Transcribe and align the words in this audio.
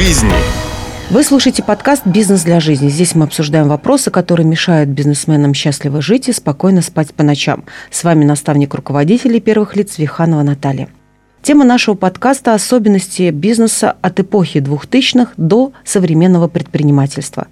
жизни. 0.00 0.32
Вы 1.10 1.22
слушаете 1.22 1.62
подкаст 1.62 2.06
«Бизнес 2.06 2.42
для 2.42 2.58
жизни». 2.58 2.88
Здесь 2.88 3.14
мы 3.14 3.24
обсуждаем 3.24 3.68
вопросы, 3.68 4.10
которые 4.10 4.46
мешают 4.46 4.88
бизнесменам 4.88 5.52
счастливо 5.52 6.00
жить 6.00 6.30
и 6.30 6.32
спокойно 6.32 6.80
спать 6.80 7.12
по 7.12 7.22
ночам. 7.22 7.64
С 7.90 8.02
вами 8.02 8.24
наставник 8.24 8.72
руководителей 8.72 9.40
первых 9.40 9.76
лиц 9.76 9.98
Виханова 9.98 10.42
Наталья. 10.42 10.88
Тема 11.42 11.66
нашего 11.66 11.96
подкаста– 11.96 12.54
особенности 12.54 13.28
бизнеса 13.28 13.94
от 14.00 14.20
эпохи 14.20 14.58
2000-х 14.58 15.32
до 15.36 15.72
современного 15.84 16.48
предпринимательства. 16.48 17.46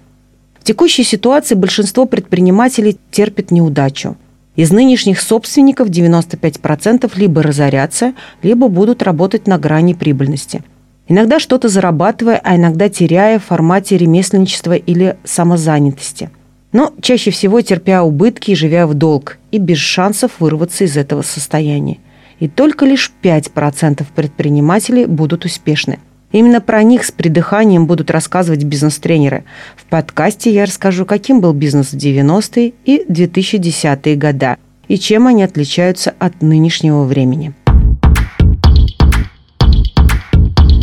В 0.59 0.63
текущей 0.63 1.03
ситуации 1.03 1.53
большинство 1.53 2.05
предпринимателей 2.05 2.97
терпит 3.11 3.51
неудачу. 3.51 4.17
Из 4.55 4.71
нынешних 4.71 5.21
собственников 5.21 5.89
95% 5.89 7.11
либо 7.15 7.43
разорятся, 7.43 8.13
либо 8.41 8.69
будут 8.69 9.03
работать 9.03 9.45
на 9.45 9.59
грани 9.59 9.93
прибыльности. 9.93 10.63
Иногда 11.09 11.39
что-то 11.39 11.67
зарабатывая, 11.67 12.39
а 12.41 12.55
иногда 12.55 12.87
теряя 12.87 13.39
в 13.39 13.45
формате 13.45 13.97
ремесленничества 13.97 14.73
или 14.77 15.17
самозанятости. 15.25 16.29
Но 16.71 16.93
чаще 17.01 17.31
всего 17.31 17.59
терпя 17.59 18.03
убытки 18.03 18.51
и 18.51 18.55
живя 18.55 18.87
в 18.87 18.93
долг, 18.93 19.37
и 19.51 19.57
без 19.57 19.79
шансов 19.79 20.33
вырваться 20.39 20.85
из 20.85 20.95
этого 20.95 21.23
состояния 21.23 21.97
и 22.39 22.47
только 22.47 22.85
лишь 22.85 23.11
5% 23.21 24.05
предпринимателей 24.15 25.05
будут 25.05 25.45
успешны. 25.45 25.99
Именно 26.31 26.61
про 26.61 26.83
них 26.83 27.03
с 27.03 27.11
придыханием 27.11 27.87
будут 27.87 28.11
рассказывать 28.11 28.63
бизнес-тренеры. 28.63 29.45
В 29.75 29.85
подкасте 29.85 30.51
я 30.51 30.65
расскажу, 30.65 31.05
каким 31.05 31.41
был 31.41 31.53
бизнес 31.53 31.87
в 31.87 31.97
90-е 31.97 32.73
и 32.85 33.03
2010-е 33.07 34.15
года 34.15 34.57
и 34.87 34.97
чем 34.97 35.27
они 35.27 35.43
отличаются 35.43 36.15
от 36.17 36.41
нынешнего 36.41 37.03
времени. 37.03 37.53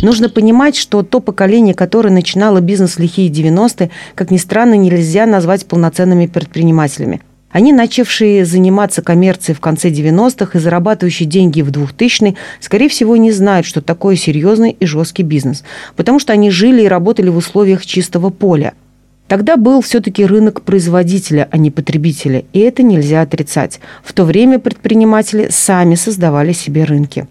Нужно 0.03 0.29
понимать, 0.29 0.75
что 0.75 1.01
то 1.01 1.19
поколение, 1.19 1.73
которое 1.73 2.11
начинало 2.11 2.61
бизнес 2.61 2.97
в 2.97 2.99
лихие 2.99 3.31
90-е, 3.31 3.89
как 4.13 4.29
ни 4.29 4.37
странно, 4.37 4.75
нельзя 4.75 5.25
назвать 5.25 5.65
полноценными 5.65 6.27
предпринимателями. 6.27 7.21
Они, 7.49 7.73
начавшие 7.73 8.45
заниматься 8.45 9.01
коммерцией 9.01 9.55
в 9.55 9.59
конце 9.59 9.89
90-х 9.89 10.57
и 10.57 10.61
зарабатывающие 10.61 11.27
деньги 11.27 11.61
в 11.61 11.71
2000-е, 11.71 12.35
скорее 12.59 12.89
всего, 12.89 13.17
не 13.17 13.31
знают, 13.31 13.65
что 13.65 13.81
такое 13.81 14.15
серьезный 14.15 14.77
и 14.79 14.85
жесткий 14.85 15.23
бизнес, 15.23 15.63
потому 15.95 16.19
что 16.19 16.31
они 16.31 16.51
жили 16.51 16.83
и 16.83 16.87
работали 16.87 17.29
в 17.29 17.37
условиях 17.37 17.83
чистого 17.83 18.29
поля. 18.29 18.73
Тогда 19.27 19.57
был 19.57 19.81
все-таки 19.81 20.25
рынок 20.25 20.61
производителя, 20.61 21.47
а 21.49 21.57
не 21.57 21.71
потребителя, 21.71 22.43
и 22.53 22.59
это 22.59 22.83
нельзя 22.83 23.21
отрицать. 23.21 23.79
В 24.03 24.13
то 24.13 24.25
время 24.25 24.59
предприниматели 24.59 25.47
сами 25.49 25.95
создавали 25.95 26.53
себе 26.53 26.83
рынки. 26.83 27.27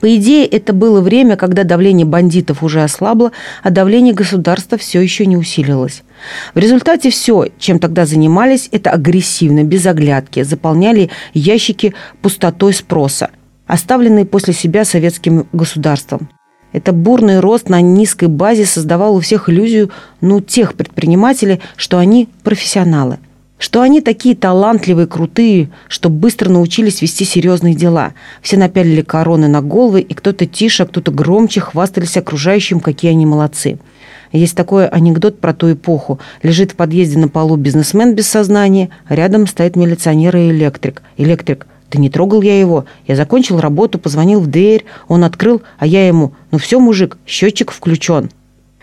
По 0.00 0.16
идее, 0.16 0.46
это 0.46 0.72
было 0.72 1.00
время, 1.02 1.36
когда 1.36 1.62
давление 1.62 2.06
бандитов 2.06 2.62
уже 2.62 2.82
ослабло, 2.82 3.32
а 3.62 3.70
давление 3.70 4.14
государства 4.14 4.78
все 4.78 5.00
еще 5.00 5.26
не 5.26 5.36
усилилось. 5.36 6.02
В 6.54 6.58
результате 6.58 7.10
все, 7.10 7.48
чем 7.58 7.78
тогда 7.78 8.06
занимались, 8.06 8.68
это 8.72 8.90
агрессивно, 8.90 9.62
без 9.62 9.84
оглядки, 9.86 10.42
заполняли 10.42 11.10
ящики 11.34 11.94
пустотой 12.22 12.72
спроса, 12.72 13.30
оставленные 13.66 14.24
после 14.24 14.54
себя 14.54 14.86
советским 14.86 15.46
государством. 15.52 16.30
Это 16.72 16.92
бурный 16.92 17.40
рост 17.40 17.68
на 17.68 17.80
низкой 17.80 18.28
базе 18.28 18.64
создавал 18.64 19.16
у 19.16 19.20
всех 19.20 19.48
иллюзию, 19.48 19.90
ну, 20.20 20.40
тех 20.40 20.74
предпринимателей, 20.74 21.60
что 21.76 21.98
они 21.98 22.28
профессионалы– 22.42 23.18
что 23.60 23.82
они 23.82 24.00
такие 24.00 24.34
талантливые, 24.34 25.06
крутые, 25.06 25.70
что 25.86 26.08
быстро 26.08 26.48
научились 26.48 27.02
вести 27.02 27.24
серьезные 27.24 27.74
дела. 27.74 28.14
Все 28.40 28.56
напялили 28.56 29.02
короны 29.02 29.46
на 29.46 29.60
головы, 29.60 30.00
и 30.00 30.14
кто-то 30.14 30.46
тише, 30.46 30.82
а 30.82 30.86
кто-то 30.86 31.12
громче 31.12 31.60
хвастались 31.60 32.16
окружающим, 32.16 32.80
какие 32.80 33.10
они 33.10 33.26
молодцы. 33.26 33.78
Есть 34.32 34.56
такой 34.56 34.88
анекдот 34.88 35.40
про 35.40 35.52
ту 35.52 35.72
эпоху. 35.72 36.20
Лежит 36.42 36.72
в 36.72 36.76
подъезде 36.76 37.18
на 37.18 37.28
полу 37.28 37.56
бизнесмен 37.56 38.14
без 38.14 38.28
сознания, 38.28 38.88
рядом 39.08 39.46
стоит 39.46 39.76
милиционер 39.76 40.36
и 40.36 40.50
электрик. 40.50 41.02
Электрик. 41.18 41.66
Да 41.90 41.98
не 41.98 42.08
трогал 42.08 42.40
я 42.40 42.58
его. 42.58 42.86
Я 43.06 43.14
закончил 43.14 43.60
работу, 43.60 43.98
позвонил 43.98 44.40
в 44.40 44.46
дверь, 44.46 44.86
он 45.06 45.22
открыл, 45.22 45.60
а 45.78 45.86
я 45.86 46.06
ему, 46.06 46.32
ну 46.50 46.58
все, 46.58 46.80
мужик, 46.80 47.18
счетчик 47.26 47.72
включен. 47.72 48.30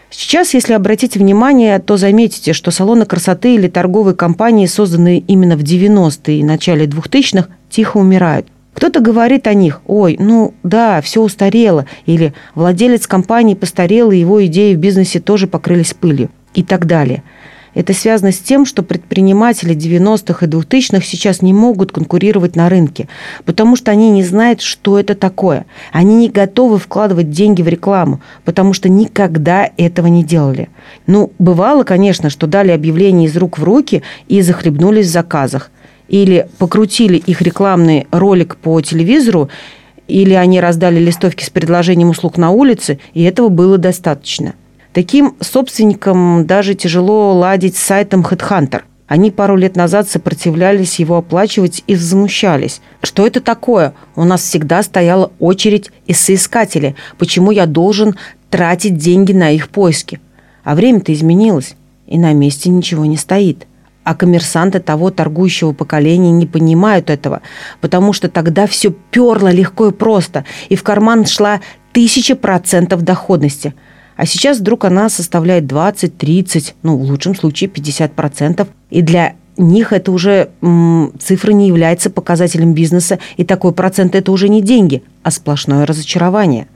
Сейчас, 0.09 0.53
если 0.53 0.73
обратить 0.73 1.17
внимание, 1.17 1.79
то 1.79 1.97
заметите, 1.97 2.53
что 2.53 2.71
салоны 2.71 3.05
красоты 3.05 3.55
или 3.55 3.67
торговые 3.67 4.15
компании, 4.15 4.65
созданные 4.65 5.19
именно 5.19 5.57
в 5.57 5.61
90-е 5.61 6.39
и 6.39 6.43
начале 6.43 6.85
2000-х, 6.85 7.49
тихо 7.69 7.97
умирают. 7.97 8.47
Кто-то 8.73 8.99
говорит 8.99 9.47
о 9.47 9.53
них, 9.53 9.81
ой, 9.85 10.17
ну 10.19 10.53
да, 10.63 11.01
все 11.01 11.21
устарело, 11.21 11.85
или 12.05 12.33
владелец 12.55 13.07
компании 13.07 13.55
постарел, 13.55 14.11
и 14.11 14.17
его 14.17 14.45
идеи 14.45 14.75
в 14.75 14.77
бизнесе 14.77 15.19
тоже 15.19 15.47
покрылись 15.47 15.93
пылью, 15.93 16.29
и 16.53 16.63
так 16.63 16.85
далее– 16.85 17.23
это 17.77 17.93
связано 17.93 18.31
с 18.31 18.39
тем, 18.39 18.65
что 18.65 18.81
предприниматели 18.81 19.75
90-х 19.75 20.43
и 20.43 20.49
2000-х 20.49 21.05
сейчас 21.05 21.43
не 21.43 21.53
могут 21.53 21.91
конкурировать 21.91 22.55
на 22.55 22.69
рынке, 22.69 23.07
потому 23.45 23.75
что 23.75 23.91
они 23.91 24.09
не 24.09 24.23
знают, 24.23 24.61
что 24.61 24.97
это 24.97 25.13
такое. 25.13 25.67
Они 25.91 26.15
не 26.15 26.29
готовы 26.29 26.79
вкладывать 26.79 27.29
деньги 27.29 27.61
в 27.61 27.67
рекламу, 27.67 28.19
потому 28.45 28.73
что 28.73 28.89
никогда 28.89 29.69
этого 29.77 30.07
не 30.07 30.23
делали. 30.23 30.69
Ну, 31.05 31.31
бывало, 31.37 31.83
конечно, 31.83 32.31
что 32.31 32.47
дали 32.47 32.71
объявление 32.71 33.27
из 33.27 33.37
рук 33.37 33.59
в 33.59 33.63
руки 33.63 34.01
и 34.27 34.41
захлебнулись 34.41 35.05
в 35.05 35.11
заказах. 35.11 35.69
Или 36.07 36.47
покрутили 36.57 37.17
их 37.17 37.43
рекламный 37.43 38.07
ролик 38.09 38.55
по 38.55 38.81
телевизору, 38.81 39.49
или 40.07 40.33
они 40.33 40.59
раздали 40.59 40.99
листовки 40.99 41.43
с 41.43 41.51
предложением 41.51 42.09
услуг 42.09 42.37
на 42.37 42.49
улице, 42.49 42.97
и 43.13 43.21
этого 43.21 43.49
было 43.49 43.77
достаточно– 43.77 44.55
Таким 44.97 45.35
собственникам 45.41 46.47
даже 46.47 46.73
тяжело 46.73 47.31
ладить 47.31 47.77
с 47.77 47.83
сайтом 47.83 48.21
HeadHunter. 48.21 48.81
Они 49.05 49.29
пару 49.29 49.55
лет 49.55 49.75
назад 49.75 50.09
сопротивлялись 50.09 50.97
его 50.97 51.17
оплачивать 51.17 51.83
и 51.85 51.93
возмущались. 51.93 52.81
Что 53.03 53.27
это 53.27 53.39
такое? 53.39 53.93
У 54.15 54.23
нас 54.23 54.41
всегда 54.41 54.81
стояла 54.81 55.31
очередь 55.37 55.91
из 56.07 56.19
соискателей. 56.19 56.95
Почему 57.19 57.51
я 57.51 57.67
должен 57.67 58.15
тратить 58.49 58.97
деньги 58.97 59.33
на 59.33 59.51
их 59.51 59.69
поиски? 59.69 60.19
А 60.63 60.73
время-то 60.73 61.13
изменилось, 61.13 61.75
и 62.07 62.17
на 62.17 62.33
месте 62.33 62.71
ничего 62.71 63.05
не 63.05 63.17
стоит. 63.17 63.67
А 64.03 64.15
коммерсанты 64.15 64.79
того 64.79 65.11
торгующего 65.11 65.73
поколения 65.73 66.31
не 66.31 66.47
понимают 66.47 67.11
этого, 67.11 67.43
потому 67.81 68.13
что 68.13 68.29
тогда 68.29 68.65
все 68.65 68.89
перло 68.89 69.51
легко 69.51 69.89
и 69.89 69.91
просто, 69.91 70.43
и 70.69 70.75
в 70.75 70.81
карман 70.81 71.27
шла 71.27 71.61
тысяча 71.93 72.35
процентов 72.35 73.03
доходности– 73.03 73.75
а 74.17 74.25
сейчас 74.25 74.59
вдруг 74.59 74.83
она 74.83 75.09
составляет 75.09 75.67
20, 75.67 76.17
30, 76.17 76.75
ну, 76.83 76.97
в 76.97 77.03
лучшем 77.03 77.35
случае 77.35 77.69
50%. 77.69 78.67
И 78.89 79.01
для 79.01 79.35
них 79.57 79.93
это 79.93 80.11
уже 80.11 80.49
м, 80.61 81.13
цифра 81.19 81.51
не 81.51 81.67
является 81.67 82.09
показателем 82.09 82.73
бизнеса, 82.73 83.19
и 83.37 83.43
такой 83.43 83.73
процент 83.73 84.15
это 84.15 84.31
уже 84.31 84.49
не 84.49 84.61
деньги, 84.61 85.03
а 85.23 85.31
сплошное 85.31 85.85
разочарование. 85.85 86.67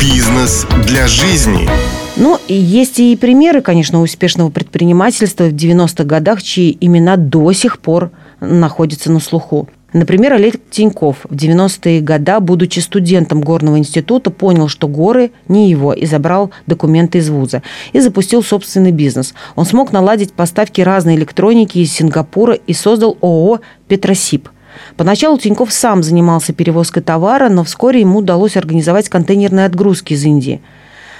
Бизнес 0.00 0.66
для 0.86 1.06
жизни. 1.06 1.68
Ну, 2.16 2.38
есть 2.48 2.98
и 2.98 3.14
примеры, 3.16 3.60
конечно, 3.60 4.02
успешного 4.02 4.50
предпринимательства 4.50 5.44
в 5.44 5.52
90-х 5.52 6.04
годах, 6.04 6.42
чьи 6.42 6.76
имена 6.80 7.16
до 7.16 7.52
сих 7.52 7.78
пор 7.78 8.10
находятся 8.40 9.12
на 9.12 9.20
слуху. 9.20 9.68
Например, 9.94 10.34
Олег 10.34 10.56
Тиньков 10.70 11.24
в 11.24 11.34
90-е 11.34 12.02
годы, 12.02 12.40
будучи 12.40 12.80
студентом 12.80 13.40
горного 13.40 13.78
института, 13.78 14.30
понял, 14.30 14.68
что 14.68 14.86
горы 14.86 15.30
не 15.48 15.70
его, 15.70 15.94
и 15.94 16.04
забрал 16.04 16.50
документы 16.66 17.18
из 17.18 17.30
вуза. 17.30 17.62
И 17.94 18.00
запустил 18.00 18.42
собственный 18.42 18.92
бизнес. 18.92 19.32
Он 19.56 19.64
смог 19.64 19.90
наладить 19.90 20.34
поставки 20.34 20.82
разной 20.82 21.14
электроники 21.14 21.78
из 21.78 21.90
Сингапура 21.92 22.52
и 22.52 22.74
создал 22.74 23.16
ООО 23.22 23.60
«Петросип». 23.88 24.50
Поначалу 24.98 25.38
Тиньков 25.38 25.72
сам 25.72 26.02
занимался 26.02 26.52
перевозкой 26.52 27.02
товара, 27.02 27.48
но 27.48 27.64
вскоре 27.64 28.00
ему 28.00 28.18
удалось 28.18 28.58
организовать 28.58 29.08
контейнерные 29.08 29.64
отгрузки 29.64 30.12
из 30.12 30.22
Индии. 30.22 30.60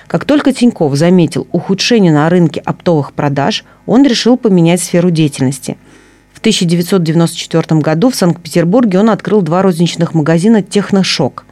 Как 0.06 0.26
только 0.26 0.52
Тиньков 0.52 0.94
заметил 0.94 1.46
ухудшение 1.52 2.12
на 2.12 2.28
рынке 2.28 2.60
оптовых 2.60 3.14
продаж, 3.14 3.64
он 3.86 4.04
решил 4.04 4.36
поменять 4.36 4.82
сферу 4.82 5.10
деятельности– 5.10 5.78
в 6.38 6.40
1994 6.40 7.80
году 7.80 8.10
в 8.10 8.14
Санкт-Петербурге 8.14 9.00
он 9.00 9.10
открыл 9.10 9.42
два 9.42 9.60
розничных 9.60 10.14
магазина 10.14 10.62
«Техношок». 10.62 11.44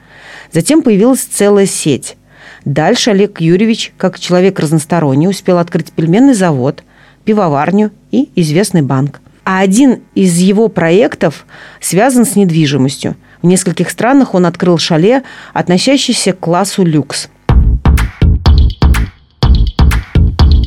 Затем 0.53 0.83
появилась 0.83 1.23
целая 1.23 1.67
сеть. 1.67 2.17
Дальше 2.65 3.11
Олег 3.11 3.41
Юрьевич, 3.41 3.93
как 3.97 4.21
человек 4.21 4.61
разносторонний, 4.61 5.27
успел 5.27 5.59
открыть 5.59 5.91
пельменный 5.91 6.35
завод, 6.35 6.85
пивоварню 7.25 7.91
и 8.13 8.31
известный 8.37 8.83
банк. 8.83 9.21
А 9.43 9.59
один 9.59 10.03
из 10.15 10.39
его 10.39 10.69
проектов 10.69 11.47
связан 11.81 12.25
с 12.25 12.37
недвижимостью. 12.37 13.17
В 13.43 13.47
нескольких 13.47 13.91
странах 13.91 14.35
он 14.35 14.47
открыл 14.47 14.79
шале, 14.79 15.25
относящийся 15.53 16.33
к 16.33 16.39
классу 16.39 16.85
люкс– 16.85 17.29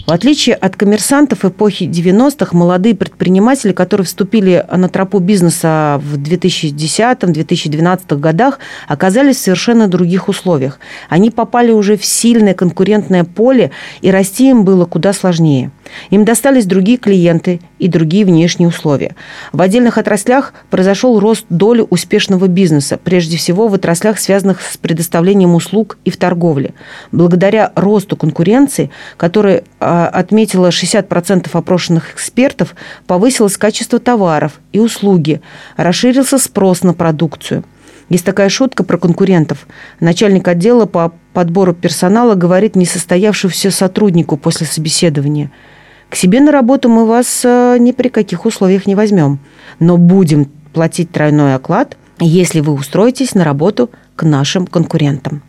В 0.09 0.11
отличие 0.11 0.55
от 0.55 0.75
коммерсантов 0.75 1.45
эпохи 1.45 1.83
90-х, 1.83 2.57
молодые 2.57 2.95
предприниматели, 2.95 3.73
которые 3.73 4.07
вступили 4.07 4.65
на 4.75 4.89
тропу 4.89 5.19
бизнеса 5.19 6.01
в 6.03 6.17
2010-2012 6.17 8.17
годах, 8.17 8.57
оказались 8.87 9.35
в 9.35 9.41
совершенно 9.41 9.87
других 9.87 10.27
условиях. 10.27 10.79
Они 11.09 11.29
попали 11.29 11.69
уже 11.69 11.95
в 11.95 12.03
сильное 12.03 12.55
конкурентное 12.55 13.23
поле, 13.23 13.69
и 14.01 14.09
расти 14.09 14.49
им 14.49 14.65
было 14.65 14.85
куда 14.85 15.13
сложнее. 15.13 15.69
Им 16.09 16.25
достались 16.25 16.65
другие 16.65 16.97
клиенты 16.97 17.61
и 17.77 17.87
другие 17.87 18.25
внешние 18.25 18.69
условия. 18.69 19.15
В 19.51 19.61
отдельных 19.61 19.97
отраслях 19.97 20.53
произошел 20.69 21.19
рост 21.19 21.45
доли 21.49 21.85
успешного 21.89 22.47
бизнеса, 22.47 22.99
прежде 23.01 23.37
всего 23.37 23.67
в 23.67 23.73
отраслях, 23.73 24.19
связанных 24.19 24.61
с 24.61 24.77
предоставлением 24.77 25.55
услуг 25.55 25.97
и 26.05 26.11
в 26.11 26.17
торговле. 26.17 26.73
Благодаря 27.11 27.71
росту 27.75 28.15
конкуренции, 28.15 28.89
который 29.17 29.63
а, 29.79 30.07
отметила 30.07 30.69
60% 30.69 31.49
опрошенных 31.51 32.13
экспертов, 32.13 32.75
повысилось 33.07 33.57
качество 33.57 33.99
товаров 33.99 34.59
и 34.71 34.79
услуги, 34.79 35.41
расширился 35.77 36.37
спрос 36.37 36.83
на 36.83 36.93
продукцию. 36.93 37.63
Есть 38.09 38.25
такая 38.25 38.49
шутка 38.49 38.83
про 38.83 38.97
конкурентов. 38.97 39.67
Начальник 39.99 40.47
отдела 40.47 40.85
по 40.85 41.13
подбору 41.33 41.73
персонала 41.73 42.33
говорит 42.33 42.75
несостоявшемуся 42.75 43.69
сотруднику 43.71 44.35
после 44.35 44.65
собеседования– 44.65 45.51
к 46.09 46.15
себе 46.15 46.39
на 46.39 46.51
работу 46.51 46.89
мы 46.89 47.05
вас 47.05 47.41
э, 47.43 47.77
ни 47.79 47.91
при 47.91 48.09
каких 48.09 48.45
условиях 48.45 48.87
не 48.87 48.95
возьмем, 48.95 49.39
но 49.79 49.97
будем 49.97 50.49
платить 50.73 51.11
тройной 51.11 51.55
оклад, 51.55 51.97
если 52.19 52.59
вы 52.59 52.73
устроитесь 52.73 53.35
на 53.35 53.43
работу 53.43 53.91
к 54.15 54.23
нашим 54.23 54.65
конкурентам. 54.65 55.43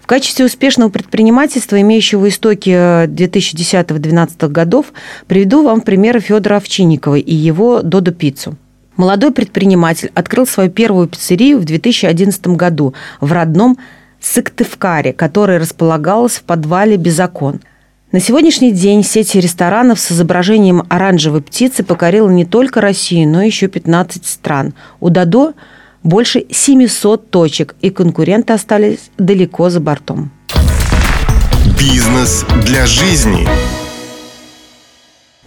В 0.00 0.06
качестве 0.06 0.46
успешного 0.46 0.88
предпринимательства, 0.88 1.80
имеющего 1.80 2.28
истоки 2.28 2.70
2010-2012 2.70 4.30
э, 4.38 4.48
годов, 4.48 4.92
приведу 5.26 5.64
вам 5.64 5.80
примеры 5.80 6.20
Федора 6.20 6.58
Овчинникова 6.58 7.16
и 7.16 7.34
его 7.34 7.82
«Додо 7.82 8.12
Пиццу». 8.12 8.56
Молодой 8.96 9.32
предприниматель 9.32 10.12
открыл 10.14 10.46
свою 10.46 10.70
первую 10.70 11.08
пиццерию 11.08 11.58
в 11.58 11.64
2011 11.64 12.46
году 12.48 12.94
в 13.20 13.32
родном 13.32 13.76
Сыктывкаре, 14.20 15.12
которая 15.12 15.58
располагалась 15.58 16.36
в 16.36 16.44
подвале 16.44 16.96
«Безокон». 16.96 17.60
На 18.12 18.20
сегодняшний 18.20 18.70
день 18.70 19.02
сеть 19.02 19.34
ресторанов 19.34 19.98
с 19.98 20.12
изображением 20.12 20.84
оранжевой 20.88 21.42
птицы 21.42 21.82
покорила 21.82 22.30
не 22.30 22.44
только 22.44 22.80
Россию, 22.80 23.28
но 23.28 23.42
еще 23.42 23.66
15 23.66 24.24
стран. 24.24 24.74
У 25.00 25.10
Дадо 25.10 25.54
больше 26.04 26.46
700 26.48 27.30
точек, 27.30 27.74
и 27.80 27.90
конкуренты 27.90 28.52
остались 28.52 29.10
далеко 29.18 29.70
за 29.70 29.80
бортом. 29.80 30.30
Бизнес 31.76 32.46
для 32.64 32.86
жизни. 32.86 33.48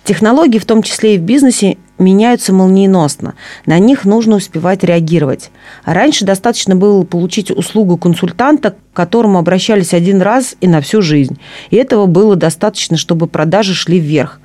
Технологии, 0.04 0.60
в 0.60 0.66
том 0.66 0.84
числе 0.84 1.16
и 1.16 1.18
в 1.18 1.22
бизнесе, 1.22 1.78
меняются 2.00 2.54
молниеносно. 2.54 3.36
На 3.66 3.80
них 3.80 4.06
нужно 4.06 4.38
успевать 4.38 4.84
реагировать. 4.84 5.52
Раньше 5.86 6.26
достаточно 6.26 6.76
было 6.76 7.04
получить 7.04 7.52
услугу 7.52 7.98
консультанта, 7.98 8.72
к 8.72 8.76
которому 8.94 9.38
обращались 9.38 9.94
один 9.94 10.22
раз 10.22 10.56
и 10.62 10.68
на 10.68 10.82
всю 10.82 11.02
жизнь. 11.02 11.40
И 11.70 11.76
этого 11.76 12.06
было 12.06 12.36
достаточно, 12.36 12.98
чтобы 12.98 13.28
продажи 13.28 13.74
шли 13.74 14.00
вверх. 14.00 14.40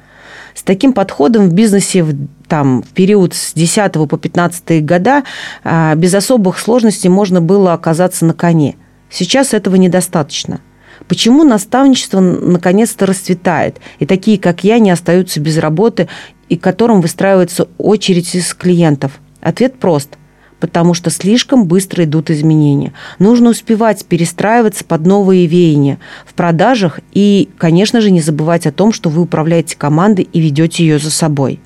С 0.55 0.63
таким 0.63 0.93
подходом 0.93 1.49
в 1.49 1.53
бизнесе 1.53 2.03
в, 2.03 2.15
там, 2.47 2.83
в 2.83 2.89
период 2.89 3.35
с 3.35 3.55
10 3.55 3.93
по 3.93 4.17
15 4.17 4.85
года 4.85 5.25
а, 5.65 5.95
без 5.97 6.15
особых 6.15 6.59
сложностей 6.59 7.11
можно 7.11 7.41
было 7.41 7.73
оказаться 7.73 8.25
на 8.25 8.35
коне. 8.35 8.77
Сейчас 9.11 9.55
этого 9.55 9.77
недостаточно– 9.77 10.61
Почему 11.09 11.45
наставничество 11.45 12.21
наконец-то 12.21 13.07
расцветает, 13.07 13.79
и 13.99 14.07
такие, 14.07 14.39
как 14.39 14.65
я, 14.65 14.79
не 14.79 14.91
остаются 14.91 15.41
без 15.41 15.59
работы, 15.59 16.09
и 16.49 16.57
к 16.57 16.63
которым 16.63 17.01
выстраивается 17.01 17.69
очередь 17.79 18.35
из 18.35 18.55
клиентов? 18.55 19.21
Ответ 19.41 19.79
прост– 19.79 20.11
потому 20.65 20.95
что 20.95 21.11
слишком 21.11 21.67
быстро 21.67 22.05
идут 22.05 22.31
изменения. 22.31 22.95
Нужно 23.19 23.51
успевать 23.51 24.07
перестраиваться 24.07 24.83
под 24.83 25.05
новые 25.05 25.45
веяния 25.45 25.99
в 26.25 26.33
продажах 26.33 27.01
и, 27.13 27.51
конечно 27.59 28.01
же, 28.01 28.11
не 28.11 28.23
забывать 28.23 28.67
о 28.67 28.73
том, 28.73 28.91
что 28.91 29.11
вы 29.11 29.21
управляете 29.21 29.77
командой 29.77 30.27
и 30.33 30.41
ведете 30.41 30.83
ее 30.83 30.99
за 30.99 31.11
собой. 31.11 31.61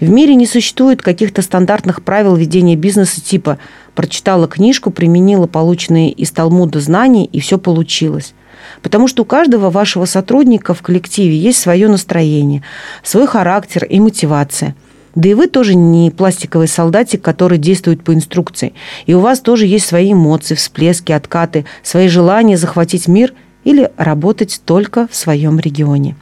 В 0.00 0.10
мире 0.10 0.34
не 0.34 0.46
существует 0.46 1.00
каких-то 1.00 1.42
стандартных 1.42 2.02
правил 2.02 2.34
ведения 2.34 2.74
бизнеса 2.74 3.20
типа 3.20 3.58
«прочитала 3.94 4.48
книжку, 4.48 4.90
применила 4.90 5.46
полученные 5.46 6.10
из 6.10 6.32
Талмуда 6.32 6.80
знания, 6.80 7.26
и 7.26 7.38
все 7.38 7.56
получилось». 7.56 8.34
Потому 8.84 9.08
что 9.08 9.22
у 9.22 9.24
каждого 9.24 9.70
вашего 9.70 10.04
сотрудника 10.04 10.74
в 10.74 10.82
коллективе 10.82 11.38
есть 11.38 11.58
свое 11.58 11.88
настроение, 11.88 12.62
свой 13.02 13.26
характер 13.26 13.86
и 13.86 13.98
мотивация. 13.98 14.76
Да 15.14 15.26
и 15.26 15.32
вы 15.32 15.46
тоже 15.46 15.74
не 15.74 16.10
пластиковый 16.10 16.68
солдатик, 16.68 17.22
который 17.22 17.56
действует 17.56 18.04
по 18.04 18.12
инструкции. 18.12 18.74
И 19.06 19.14
у 19.14 19.20
вас 19.20 19.40
тоже 19.40 19.66
есть 19.66 19.86
свои 19.86 20.12
эмоции, 20.12 20.54
всплески, 20.54 21.12
откаты, 21.12 21.64
свои 21.82 22.08
желания 22.08 22.58
захватить 22.58 23.08
мир 23.08 23.32
или 23.64 23.90
работать 23.96 24.60
только 24.66 25.08
в 25.10 25.16
своем 25.16 25.58
регионе. 25.58 26.14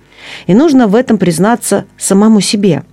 И 0.47 0.55
нужно 0.55 0.87
в 0.87 0.95
этом 0.95 1.19
признаться 1.19 1.87
самому 1.99 2.41
себе. 2.41 2.85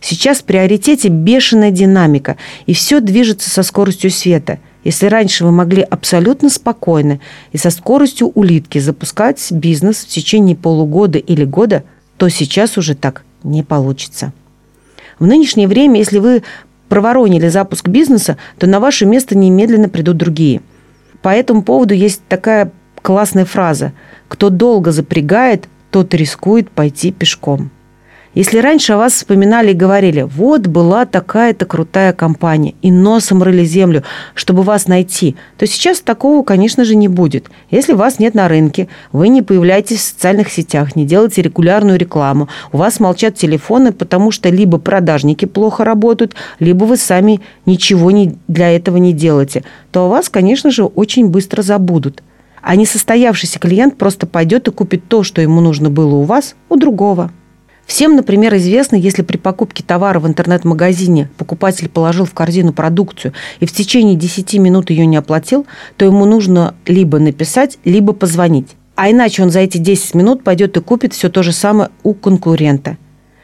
Сейчас 0.00 0.38
в 0.38 0.44
приоритете 0.44 1.06
бешеная 1.06 1.70
динамика, 1.70 2.38
и 2.66 2.74
все 2.74 2.98
движется 2.98 3.48
со 3.50 3.62
скоростью 3.62 4.10
света– 4.10 4.58
если 4.84 5.06
раньше 5.06 5.44
вы 5.44 5.52
могли 5.52 5.82
абсолютно 5.82 6.50
спокойно 6.50 7.20
и 7.52 7.58
со 7.58 7.70
скоростью 7.70 8.28
улитки 8.28 8.78
запускать 8.78 9.52
бизнес 9.52 9.98
в 9.98 10.08
течение 10.08 10.56
полугода 10.56 11.18
или 11.18 11.44
года, 11.44 11.84
то 12.16 12.28
сейчас 12.28 12.76
уже 12.78 12.94
так 12.94 13.24
не 13.44 13.62
получится. 13.62 14.32
В 15.18 15.26
нынешнее 15.26 15.68
время, 15.68 15.98
если 15.98 16.18
вы 16.18 16.42
проворонили 16.88 17.48
запуск 17.48 17.88
бизнеса, 17.88 18.36
то 18.58 18.66
на 18.66 18.80
ваше 18.80 19.06
место 19.06 19.36
немедленно 19.36 19.88
придут 19.88 20.16
другие. 20.16 20.60
По 21.22 21.28
этому 21.28 21.62
поводу 21.62 21.94
есть 21.94 22.22
такая 22.28 22.72
классная 23.00 23.44
фраза 23.44 23.92
«Кто 24.28 24.50
долго 24.50 24.90
запрягает, 24.90 25.68
тот 25.90 26.12
рискует 26.14 26.70
пойти 26.70 27.12
пешком». 27.12 27.70
Если 28.34 28.60
раньше 28.60 28.94
о 28.94 28.96
вас 28.96 29.12
вспоминали 29.12 29.72
и 29.72 29.74
говорили, 29.74 30.22
вот 30.22 30.66
была 30.66 31.04
такая-то 31.04 31.66
крутая 31.66 32.14
компания, 32.14 32.74
и 32.80 32.90
носом 32.90 33.42
рыли 33.42 33.62
землю, 33.62 34.04
чтобы 34.34 34.62
вас 34.62 34.86
найти, 34.86 35.36
то 35.58 35.66
сейчас 35.66 36.00
такого, 36.00 36.42
конечно 36.42 36.86
же, 36.86 36.94
не 36.94 37.08
будет. 37.08 37.50
Если 37.70 37.92
вас 37.92 38.18
нет 38.18 38.32
на 38.32 38.48
рынке, 38.48 38.88
вы 39.12 39.28
не 39.28 39.42
появляетесь 39.42 39.98
в 39.98 40.04
социальных 40.04 40.50
сетях, 40.50 40.96
не 40.96 41.04
делаете 41.04 41.42
регулярную 41.42 41.98
рекламу, 41.98 42.48
у 42.72 42.78
вас 42.78 43.00
молчат 43.00 43.34
телефоны, 43.34 43.92
потому 43.92 44.30
что 44.30 44.48
либо 44.48 44.78
продажники 44.78 45.44
плохо 45.44 45.84
работают, 45.84 46.34
либо 46.58 46.84
вы 46.84 46.96
сами 46.96 47.42
ничего 47.66 48.10
не, 48.12 48.38
для 48.48 48.74
этого 48.74 48.96
не 48.96 49.12
делаете, 49.12 49.62
то 49.90 50.06
о 50.06 50.08
вас, 50.08 50.30
конечно 50.30 50.70
же, 50.70 50.84
очень 50.84 51.28
быстро 51.28 51.60
забудут. 51.60 52.22
А 52.62 52.76
несостоявшийся 52.76 53.58
клиент 53.58 53.98
просто 53.98 54.26
пойдет 54.26 54.68
и 54.68 54.70
купит 54.70 55.06
то, 55.06 55.22
что 55.22 55.42
ему 55.42 55.60
нужно 55.60 55.90
было 55.90 56.14
у 56.14 56.22
вас, 56.22 56.54
у 56.70 56.76
другого. 56.76 57.30
Всем, 57.92 58.16
например, 58.16 58.56
известно, 58.56 58.96
если 58.96 59.20
при 59.20 59.36
покупке 59.36 59.84
товара 59.84 60.18
в 60.18 60.26
интернет-магазине 60.26 61.28
покупатель 61.36 61.90
положил 61.90 62.24
в 62.24 62.32
корзину 62.32 62.72
продукцию 62.72 63.34
и 63.60 63.66
в 63.66 63.72
течение 63.72 64.16
10 64.16 64.54
минут 64.54 64.88
ее 64.88 65.04
не 65.04 65.18
оплатил, 65.18 65.66
то 65.98 66.06
ему 66.06 66.24
нужно 66.24 66.74
либо 66.86 67.18
написать, 67.18 67.76
либо 67.84 68.14
позвонить. 68.14 68.68
А 68.94 69.10
иначе 69.10 69.42
он 69.42 69.50
за 69.50 69.60
эти 69.60 69.76
10 69.76 70.14
минут 70.14 70.42
пойдет 70.42 70.74
и 70.78 70.80
купит 70.80 71.12
все 71.12 71.28
то 71.28 71.42
же 71.42 71.52
самое 71.52 71.90
у 72.02 72.14
конкурента. 72.14 72.96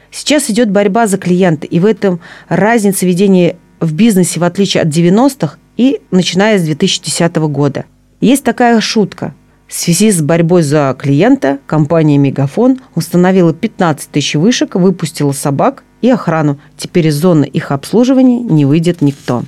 Сейчас 0.09 0.49
идет 0.49 0.71
борьба 0.71 1.05
за 1.05 1.19
клиента, 1.19 1.67
и 1.67 1.79
в 1.79 1.85
этом 1.85 2.19
разница 2.47 3.05
ведения 3.05 3.55
в 3.79 3.93
бизнесе, 3.93 4.39
в 4.39 4.43
отличие 4.43 4.81
от 4.81 4.89
90-х 4.89 5.57
и 5.77 6.01
начиная 6.09 6.57
с 6.57 6.63
2010 6.63 7.35
года. 7.35 7.85
Есть 8.19 8.43
такая 8.43 8.81
шутка. 8.81 9.35
В 9.69 9.73
связи 9.75 10.09
с 10.09 10.19
борьбой 10.19 10.63
за 10.63 10.95
клиента 10.97 11.59
компания 11.67 12.17
«Мегафон» 12.17 12.79
установила 12.95 13.53
15 13.53 14.09
тысяч 14.09 14.33
вышек, 14.33 14.73
выпустила 14.73 15.31
собак 15.31 15.83
и 16.01 16.09
охрану. 16.09 16.59
Теперь 16.75 17.05
из 17.05 17.17
зоны 17.17 17.45
их 17.45 17.71
обслуживания 17.71 18.39
не 18.39 18.65
выйдет 18.65 19.01
никто. 19.01 19.43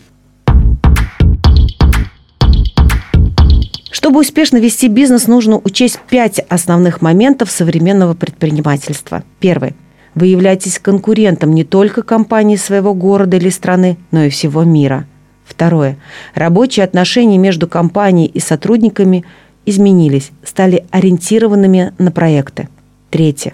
Чтобы 3.91 4.19
успешно 4.19 4.57
вести 4.57 4.89
бизнес, 4.89 5.25
нужно 5.25 5.57
учесть 5.57 5.99
пять 6.07 6.37
основных 6.49 7.01
моментов 7.01 7.49
современного 7.49 8.13
предпринимательства. 8.13 9.23
Первый. 9.39 9.73
Вы 10.13 10.27
являетесь 10.27 10.77
конкурентом 10.77 11.51
не 11.51 11.63
только 11.63 12.03
компании 12.03 12.57
своего 12.57 12.93
города 12.93 13.37
или 13.37 13.49
страны, 13.49 13.97
но 14.11 14.25
и 14.25 14.29
всего 14.29 14.63
мира. 14.63 15.07
Второе. 15.51 15.97
Рабочие 16.33 16.85
отношения 16.85 17.37
между 17.37 17.67
компанией 17.67 18.27
и 18.27 18.39
сотрудниками 18.39 19.25
изменились, 19.65 20.31
стали 20.43 20.85
ориентированными 20.91 21.93
на 21.97 22.11
проекты. 22.11 22.69
Третье. 23.09 23.53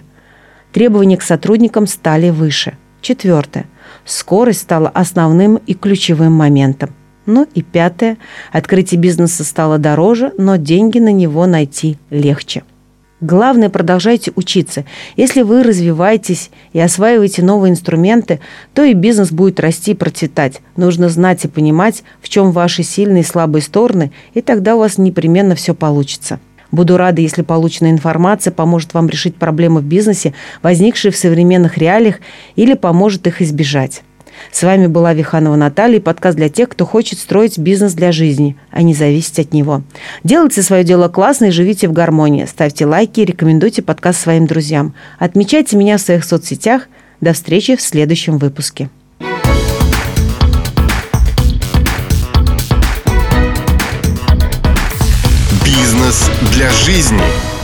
Требования 0.72 1.16
к 1.16 1.22
сотрудникам 1.22 1.86
стали 1.86 2.30
выше. 2.30 2.76
Четвертое. 3.00 3.66
Скорость 4.04 4.62
стала 4.62 4.88
основным 4.88 5.56
и 5.56 5.74
ключевым 5.74 6.32
моментом. 6.32 6.90
Ну 7.26 7.46
и 7.54 7.62
пятое. 7.62 8.16
Открытие 8.52 9.00
бизнеса 9.00 9.44
стало 9.44 9.78
дороже, 9.78 10.32
но 10.38 10.56
деньги 10.56 10.98
на 10.98 11.12
него 11.12 11.46
найти 11.46 11.98
легче. 12.10 12.62
Главное, 13.20 13.68
продолжайте 13.68 14.30
учиться. 14.36 14.84
Если 15.16 15.42
вы 15.42 15.64
развиваетесь 15.64 16.50
и 16.72 16.78
осваиваете 16.78 17.42
новые 17.42 17.72
инструменты, 17.72 18.38
то 18.74 18.84
и 18.84 18.94
бизнес 18.94 19.32
будет 19.32 19.58
расти 19.58 19.90
и 19.90 19.94
процветать. 19.94 20.60
Нужно 20.76 21.08
знать 21.08 21.44
и 21.44 21.48
понимать, 21.48 22.04
в 22.22 22.28
чем 22.28 22.52
ваши 22.52 22.84
сильные 22.84 23.22
и 23.22 23.26
слабые 23.26 23.62
стороны, 23.62 24.12
и 24.34 24.40
тогда 24.40 24.76
у 24.76 24.78
вас 24.78 24.98
непременно 24.98 25.56
все 25.56 25.74
получится. 25.74 26.38
Буду 26.70 26.96
рада, 26.96 27.20
если 27.20 27.42
полученная 27.42 27.90
информация 27.90 28.52
поможет 28.52 28.94
вам 28.94 29.08
решить 29.08 29.34
проблемы 29.34 29.80
в 29.80 29.84
бизнесе, 29.84 30.34
возникшие 30.62 31.10
в 31.10 31.16
современных 31.16 31.76
реалиях, 31.76 32.20
или 32.54 32.74
поможет 32.74 33.26
их 33.26 33.42
избежать. 33.42 34.02
С 34.52 34.62
вами 34.62 34.86
была 34.86 35.12
Виханова 35.14 35.56
Наталья, 35.56 36.00
подкаст 36.00 36.36
для 36.36 36.48
тех, 36.48 36.68
кто 36.68 36.86
хочет 36.86 37.18
строить 37.18 37.58
бизнес 37.58 37.92
для 37.94 38.12
жизни, 38.12 38.56
а 38.70 38.82
не 38.82 38.94
зависеть 38.94 39.38
от 39.38 39.52
него. 39.52 39.82
Делайте 40.24 40.62
свое 40.62 40.84
дело 40.84 41.08
классно 41.08 41.46
и 41.46 41.50
живите 41.50 41.88
в 41.88 41.92
гармонии. 41.92 42.44
Ставьте 42.44 42.86
лайки 42.86 43.20
и 43.20 43.24
рекомендуйте 43.24 43.82
подкаст 43.82 44.20
своим 44.20 44.46
друзьям. 44.46 44.94
Отмечайте 45.18 45.76
меня 45.76 45.98
в 45.98 46.00
своих 46.00 46.24
соцсетях. 46.24 46.88
До 47.20 47.32
встречи 47.32 47.76
в 47.76 47.82
следующем 47.82 48.38
выпуске. 48.38 48.90
Бизнес 55.64 56.30
для 56.54 56.70
жизни. 56.70 57.57